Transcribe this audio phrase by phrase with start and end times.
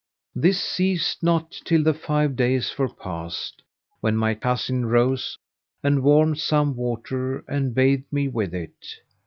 [0.33, 3.61] This ceased not till the five days were past,
[3.99, 5.37] when my cousin rose
[5.83, 8.83] and warmed some water and bathed me with it.